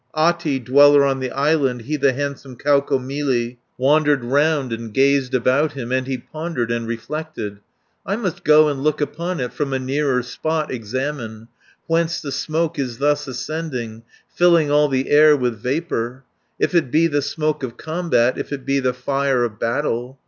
[0.15, 5.91] Ahti, dweller on the island, He the handsome Kaukomieli, Wandered round and gazed about him,
[5.91, 7.59] And he pondered and reflected,
[8.05, 11.49] 470 "I must go and look upon it, From a nearer spot examine,
[11.85, 14.01] Whence the smoke is thus ascending
[14.33, 16.23] Filling all the air with vapour,
[16.57, 20.17] If it be the smoke of combat, If it be the fire of battle."